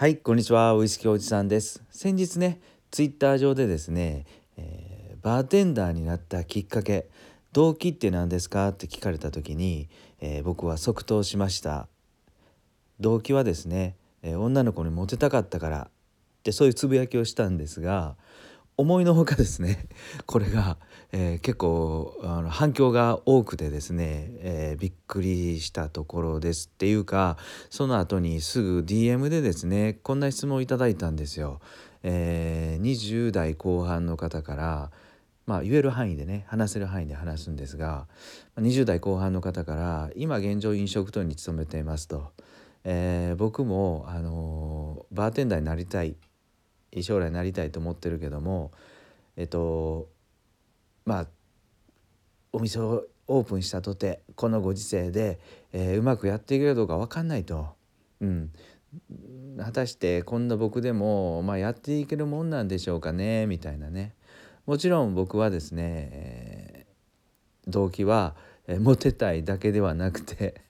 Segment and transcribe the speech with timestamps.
[0.00, 0.72] はいこんにちは。
[0.72, 1.82] ウイスキーおじさんです。
[1.90, 4.24] 先日ねツイッター上でですね、
[4.56, 7.10] えー、バーテンダーになったきっかけ
[7.52, 8.68] 動機って何ですか？
[8.68, 9.90] って聞かれた時に、
[10.22, 11.86] えー、僕は即答しました。
[12.98, 18.16] 動機はですね、えー、女の子にモテたかったからってそういうつぶやきをしたんですが
[18.80, 19.86] 思いのほかですね
[20.26, 20.78] これが、
[21.12, 27.36] えー、結構あの反響が多くてですね、えー、びっくりしたところですっていうか
[27.68, 31.60] その後にすぐ DM でですねこんな質問をいただいたんですよ。
[32.02, 34.90] えー、20代後半の方から
[35.46, 38.06] まあ、言える範囲でね話せる範囲で話すんですが
[38.56, 42.30] 20代後半の方から今現状飲食店に勤めていますと、
[42.84, 46.14] えー、僕も、あのバーテンダーになりたい
[47.02, 48.72] 将来なりたいと思ってるけども
[49.36, 50.08] えっと
[51.04, 51.26] まあ
[52.52, 55.38] お店をオープンしたとてこのご時世で、
[55.72, 57.68] えー、うまくやっていけるかどうか分かんないと。
[58.20, 58.50] うん
[59.56, 64.14] 果たしてこんな僕でも、まあ、やっていけるもんなんでしょうかねみたいなね
[64.66, 68.34] もちろん僕はですね、えー、動機は、
[68.66, 70.62] えー、モテたいだけではなくて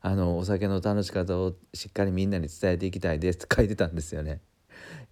[0.00, 4.40] あのお酒の楽し方をしっかりみんなに伝えていきたいですって書いてたんですよね。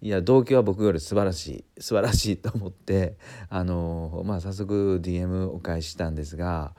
[0.01, 3.17] いや動機は僕より素晴らしい素晴らしいと思って
[3.49, 6.73] あのまあ早速 DM お返ししたんですが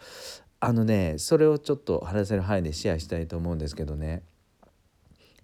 [0.60, 4.22] あのねそれをちょっと話せる範囲でシェアしたいと思うんですけどね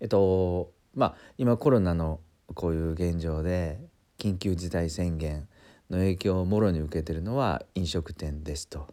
[0.01, 2.21] えっとまあ今コロナの
[2.55, 3.79] こういう現状で
[4.19, 5.49] 緊急事態宣言
[5.89, 8.87] の影響をもろに受けてるのは飲食店ですと。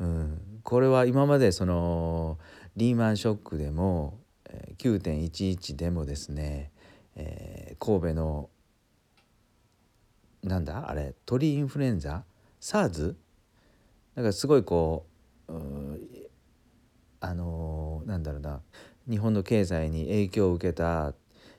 [0.00, 2.38] うん、これは今までその
[2.76, 4.18] リーマンショックでも
[4.78, 6.72] 9.11でもですね
[7.16, 8.50] えー、神戸の
[10.42, 10.88] なんだ？
[10.88, 12.24] あれ鳥インフルエンザ
[12.60, 13.14] ？SARS
[14.14, 15.06] なんかすごいこ
[15.48, 15.52] う
[17.20, 18.60] あのー、なんだろうな。
[19.08, 21.14] 日本の経済に影響を受けた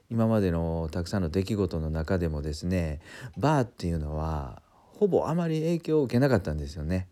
[0.09, 3.02] 今までのたくさんの出来事の中でもですね
[3.38, 4.61] バーっていうのは
[4.94, 7.08] ほぼあまり影響を受けなかったんですよね。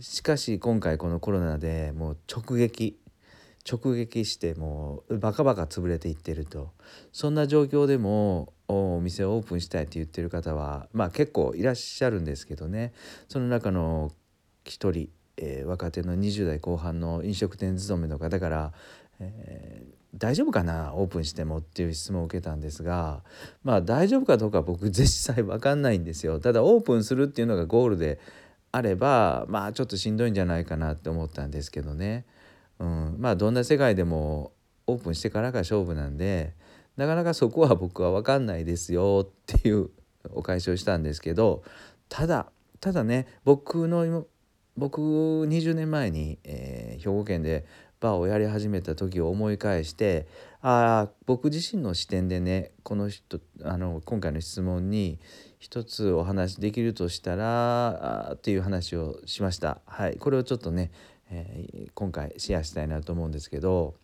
[0.00, 2.98] しかし今回このコロナでもう直撃
[3.70, 6.70] 直撃してもうバカバカ潰れていってると。
[7.12, 12.92] そんな状況でもお店をオープンしたいって言ってる方はまあ結構いらっしゃるんですけどね。
[13.28, 14.10] その中の
[14.64, 18.72] 一人、えー、若手の20代後半の飲食店勤めの方から
[19.22, 23.22] えー、大丈夫かなオープンしてもっていう質問を受けたんですが
[23.62, 26.40] まあ大丈夫かどうか僕実際分かんないんですよ。
[26.40, 28.18] ただオープンするっていうのがゴールで
[28.72, 32.24] あればまあちょっとしんどいんじゃないかなって思ったんですけどね。
[32.82, 34.52] うん、まあどんな世界でも
[34.88, 36.52] オープンしてからが勝負なんで
[36.96, 39.90] なかなかそこは僕は分かんないですよっていう
[40.34, 41.62] お返しをしたんですけど
[42.08, 42.50] ただ
[42.80, 44.26] ただね僕の
[44.76, 47.64] 僕20年前に、えー、兵庫県で
[48.00, 50.26] バーをやり始めた時を思い返して
[50.60, 55.20] ああ僕自身の視点でねこの人あの今回の質問に
[55.60, 59.80] 一つお話できるとしたらっていう話をしました。
[59.86, 60.90] はい、これをちょっとね
[61.34, 63.94] えー、今回シェアしたいなと思うんですけど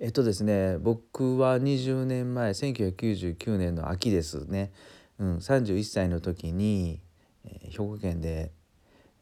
[0.00, 4.72] えっとですね僕は20年前1999年の秋ですね、
[5.18, 7.00] うん、31歳の時に、
[7.44, 8.50] えー、兵庫県で、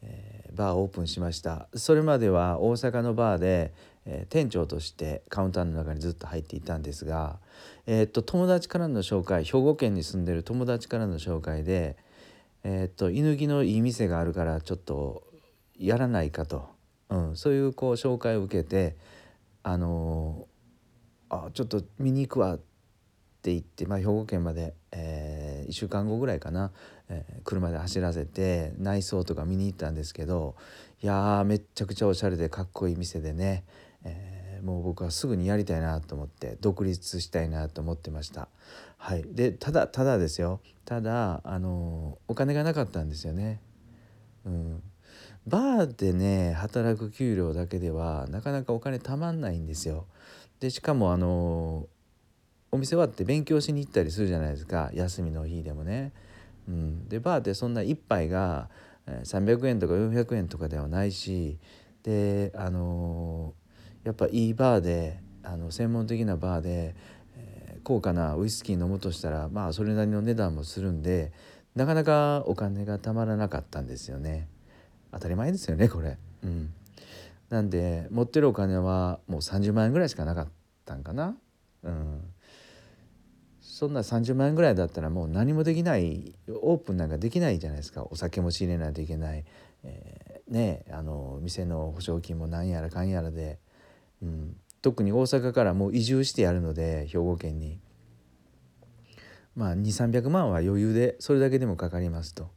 [0.01, 1.67] えー、バーをオープンしました。
[1.75, 3.73] それまでは大阪のバーで、
[4.05, 7.37] えー、店長としてカウンターの中にずっと入っていたんですが、
[7.85, 11.97] えー、っと友達からの紹介兵庫県に住んでる友達からの紹介で
[12.63, 15.23] えー、っと犬木のいい店があるからちょっと
[15.79, 16.69] やらないかと、
[17.09, 18.95] うん、そういうこう紹介を受けて
[19.63, 22.57] あのー、あちょっと見に行くわっ
[23.41, 26.71] て言って、まあ、兵庫県まで、えー、1週間後ぐらいかな、
[27.07, 30.55] えー、車で走らせて内装とか見に行ったんですけど
[31.01, 33.63] いやめっちゃくちゃおしゃれでかっこいい店でね、
[34.03, 38.49] えー、もう僕はすぐにやりたいなと思って独立したいなと思ってました。
[38.97, 40.59] はい、でただただですよ。
[40.83, 43.61] ただあのお金がなかったんですよね。
[44.45, 44.83] うん、
[45.49, 50.05] バーでね働く給料だけではなかなかお金たまんないんですよ。
[50.59, 51.87] でしかもあの
[52.71, 56.13] お店終わって勉強しに行ったりするじゃないですか休みの日でもね。
[56.67, 58.69] うん、でバーってそんな1杯が
[59.23, 61.57] 300円とか400円とかではないし
[62.03, 63.55] であの
[64.03, 66.95] やっぱいいバーであの専門的なバーで、
[67.37, 71.31] えー、高価なウイスキー飲むとしたらまあそれなりの値段もするんで
[71.75, 74.47] なかなかお金がたまらなかったんですよね。
[75.11, 76.17] 当たり前ですよねこれ。
[76.43, 76.73] うん、
[77.49, 80.47] なんで持ってるお金はもう30万円ぐらいしかなかっ
[80.85, 81.35] たんかな。
[81.83, 82.21] うん、
[83.61, 88.03] そんな30万円ぐらいだったらもう何もできないオープンなんかできないじゃないですか。
[88.03, 89.45] お酒も仕入れないといけない、
[89.83, 93.59] えー、ねあの店の保証金もなんやらかんやらで、
[94.21, 97.79] うん、特に大阪からもう移住してやるので兵庫県に。
[99.55, 102.49] まあ2300万は余裕でそれだけでもかかりますと。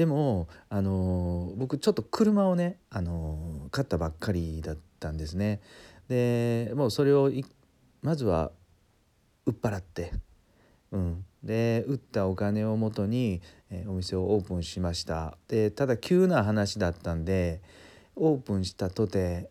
[0.00, 5.60] でも、あの僕ちょっと車をね、あの買ったばっかりだったんですね。
[6.08, 7.30] でもうそれを
[8.00, 8.50] まずは
[9.44, 10.12] 売っ払って、
[10.90, 15.36] うん、で売ったお金をもとに、えお店をオープンしました。
[15.48, 17.60] でただ急な話だったんで
[18.16, 19.50] オープンしたとて、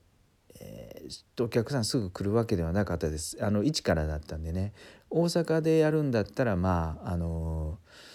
[0.60, 3.38] えー、お客さんすぐ来るわけではなかったです。
[3.40, 4.74] あの一からだったんでね。
[5.12, 8.09] 大阪でやるんだったらまああのー、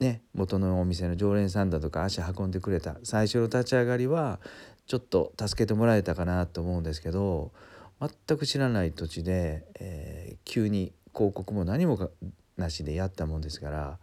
[0.00, 4.40] ね元のお店の常連さんだとか足運んでくれた最初の立ち上がりは
[4.86, 7.52] ちょっと助けてもらえたかなと思うんですけど
[8.00, 12.10] 全く知らない土地で、えー、急に広告も何も
[12.56, 13.98] なしでやったもんですから、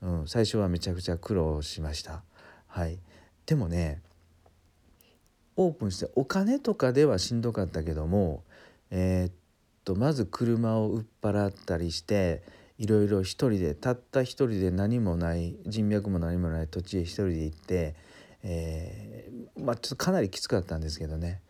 [0.00, 2.22] うん、最初はめちゃくちゃ苦労しました。
[2.66, 2.98] はい、
[3.46, 4.02] でもね
[5.56, 8.42] オープンしてお金とかではしんどかったけども、
[8.90, 9.34] えー、っ
[9.84, 12.42] とまず車を売っ払ったりして
[12.78, 17.94] いろいろ一人でたった一人で何もない人脈も何もない土地へ一人で行って、
[18.42, 21.40] えー、まあちょっとかなりきつかったんですけどね、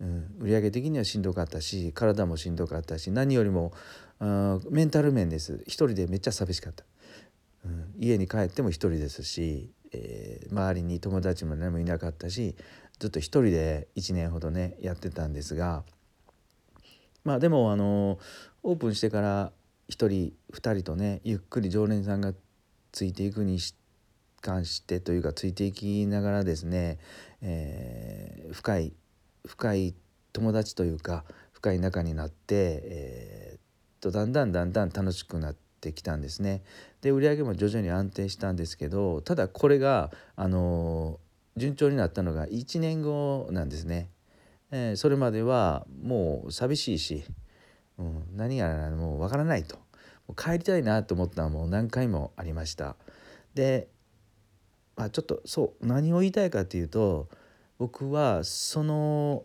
[0.00, 3.72] うん、売上的にはしんどかったし体もしんどかったし何よりも
[4.20, 5.62] あメンタル面です。
[5.66, 6.84] 一人でめっちゃ寂しかった、
[7.64, 12.54] うん、家に帰っても一人ですし、えー、周りに友達も何もいなかったし
[13.00, 15.82] ずっと一人で1年ほどねやってたんですが。
[17.24, 18.18] まあでもあの
[18.62, 19.52] オープンしてから
[19.90, 22.32] 1人2人とねゆっくり常連さんが
[22.92, 23.58] ついていくに
[24.40, 26.98] 関してというかついていきながらですね、
[27.42, 28.92] えー、深い
[29.46, 29.94] 深い
[30.32, 36.62] 友達というか深い仲になって、えー、とだんだんだんだん楽しくなってきたんですね。
[37.00, 41.18] で売り上げも徐々に安定したんですけどただこれがあの
[41.56, 44.10] 順調になったのが1年後なんですね。
[44.70, 47.24] えー、それまではもう寂しいし、
[47.98, 49.78] うん、何がもうわからないと
[50.36, 52.96] 帰りたいなと思ったのはもう何回もありました。
[53.54, 53.88] で、
[54.96, 57.28] まあ、ちょっとそう何を言いたいかというと
[57.78, 59.44] 僕はその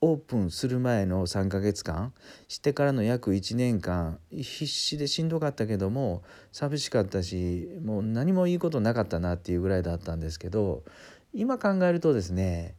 [0.00, 2.12] オープンする前の3ヶ月間
[2.46, 6.22] してからの約1年間必死でしんどかったけども
[6.52, 10.84] 寂しかったしもう何もいいことなかったなっていうぐらいだったんですけど
[11.32, 12.76] 今考えるとですね、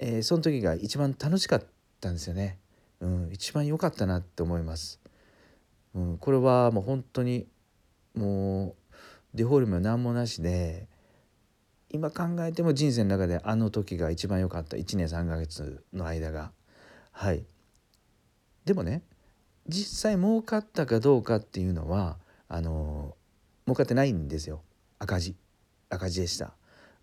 [0.00, 1.62] えー、その時が一番楽しかっ
[2.00, 2.58] たんですよね、
[3.00, 5.00] うん、一番良かったなって思います、
[5.94, 7.46] うん、これはもう本当に
[8.14, 8.74] もう
[9.34, 10.88] デフォルメは何もなしで
[11.90, 14.76] 今考えても人生の中であの時が一番良かった。
[14.76, 16.52] 1年3ヶ月の間が。
[17.12, 17.44] はい。
[18.64, 19.02] でもね
[19.68, 23.16] 実際儲かったかどうかっていうのはあの
[23.66, 24.62] 儲かってないんですよ。
[24.98, 25.36] 赤字。
[25.88, 26.52] 赤字でした、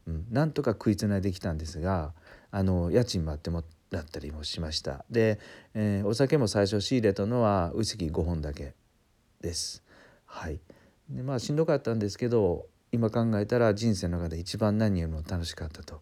[0.08, 2.14] うん、なんとか食いつないできたんですが
[2.52, 3.64] あの家賃もあっても
[3.94, 5.06] らったりもしました。
[5.10, 5.40] で、
[5.74, 8.74] えー、お酒も最初仕入れたのはウイスキー5本だけ
[9.42, 9.84] です。
[10.26, 10.60] はい。
[11.10, 16.02] でまあしんどかったんですけど今考えたら人生の中で一番何よりも楽しかったと。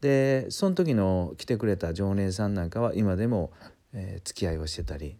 [0.00, 3.52] でその時の来てくれた常連さんなんかは今でも、
[3.92, 5.16] えー、付き合いをしてたり。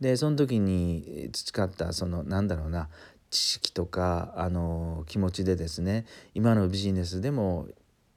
[0.00, 2.88] でその時に培ったそのなんだろうな
[3.30, 7.68] 知識とかあの気持ちでですね今のビジネスでも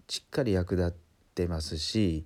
[0.07, 1.04] しっかり役立って
[1.47, 2.25] ますし、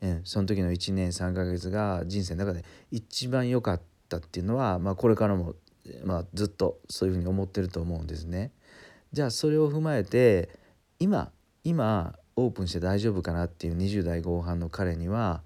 [0.00, 5.54] えー、その時の1年3ヶ月が人生の中で一番良かったっていうのは、まあ、これからも、
[6.04, 8.52] まあ、ずっとそういうふうに思ってると思うんですね。
[9.12, 10.50] じゃあそれを踏まえて
[10.98, 11.30] 今
[11.64, 15.42] 今オープンして大丈夫かなっていう20代後半の彼には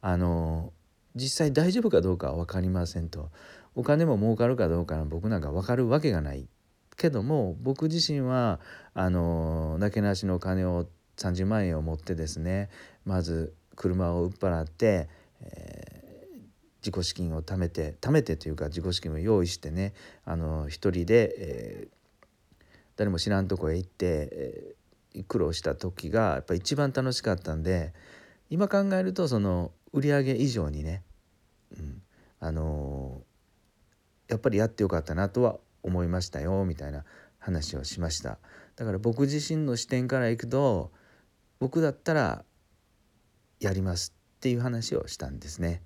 [0.00, 0.72] あの
[1.14, 3.30] 実際大丈夫かどうかは分かりませんと
[3.74, 6.46] お金も儲かるかどうかの僕なんか分かるわけがない
[6.96, 8.60] けども僕自身は
[8.94, 12.68] あのなけなしの金を30万円を持ってですね
[13.04, 15.08] まず車を売っ払って、
[15.42, 16.38] えー、
[16.84, 19.94] 自己資金を貯めて貯めてというか自己資金を用意してね
[20.24, 22.64] あの一人で、えー、
[22.96, 24.76] 誰も知らんとこへ行って、えー
[25.28, 27.94] 苦労した時がやっぱ一番楽しかったんで
[28.50, 31.02] 今考えるとその売り上げ以上にね、
[31.76, 32.02] うん、
[32.38, 33.22] あの、
[34.28, 37.04] やっぱりやってよかったなとは思いましたよみたいな
[37.38, 38.38] 話をしました。
[38.76, 40.92] だから僕自身の視点からいくと
[41.58, 42.44] 僕だったら
[43.60, 45.82] やりますっていう話をしたんですね。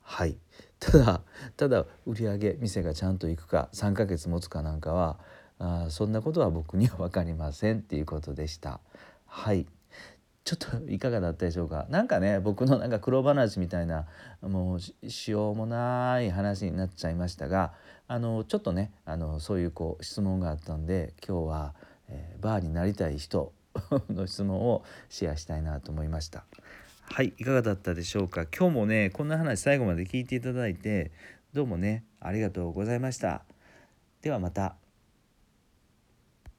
[0.00, 0.36] はい。
[0.80, 1.20] ただ
[1.56, 5.20] ただ売り上げ店がちゃんと行くか3ヶ月持つかなんかは
[5.58, 8.80] あそんなことは僕には分かりませんっていうことでした。
[9.26, 9.66] はい。
[10.44, 11.86] ちょっといかがだったでしょうか？
[11.88, 14.06] 何かね僕のなんか苦労話みたいな
[14.40, 17.72] もうしようもない話になっちゃいましたが
[18.08, 21.74] あのちょっとねあのそういうこう質問があったんで今日は、
[22.08, 23.52] えー、バーになりたい人
[24.10, 26.44] の質問をシェアしたいなと思いました。
[27.02, 28.46] はいいかがだったでしょうか？
[28.46, 31.10] 今日もねこんな話最後まで聞いていただいて
[31.52, 33.44] どうもねありがとうございました
[34.22, 34.81] ではまた。